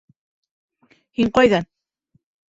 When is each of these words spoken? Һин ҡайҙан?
Һин 1.21 1.31
ҡайҙан? 1.37 1.69